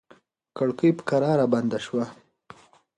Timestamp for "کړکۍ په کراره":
0.57-1.45